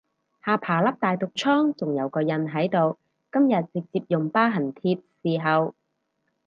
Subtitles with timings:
[0.43, 2.97] 下巴粒大毒瘡仲有個印喺度，
[3.31, 5.75] 今日直接用疤痕貼侍候